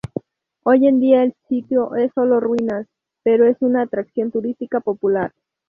Hoy 0.63 0.87
en 0.87 0.99
día 0.99 1.21
el 1.21 1.35
sitio 1.47 1.95
es 1.95 2.11
sólo 2.15 2.39
ruinas, 2.39 2.87
pero 3.21 3.45
es 3.45 3.57
una 3.61 3.83
atracción 3.83 4.31
turística 4.31 4.79
popular. 4.79 5.31